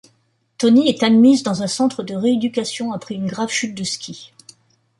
[0.57, 4.31] Tony est admise dans un centre de rééducation après une grave chute de ski.